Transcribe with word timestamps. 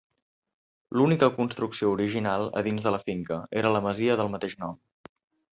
L'única 0.99 1.29
construcció 1.35 1.91
original 1.97 2.47
a 2.63 2.65
dins 2.71 2.89
de 2.89 2.95
la 2.97 3.03
finca 3.05 3.39
era 3.63 3.77
la 3.77 3.83
masia 3.91 4.21
del 4.23 4.37
mateix 4.39 4.61
nom. 4.65 4.75